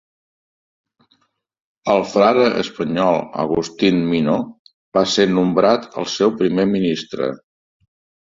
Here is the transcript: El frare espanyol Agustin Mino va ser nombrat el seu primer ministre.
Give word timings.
El 1.95 1.99
frare 2.13 2.47
espanyol 2.61 3.19
Agustin 3.43 4.01
Mino 4.13 4.37
va 4.99 5.05
ser 5.17 5.27
nombrat 5.37 5.85
el 6.03 6.11
seu 6.17 6.35
primer 6.41 6.67
ministre. 6.73 7.29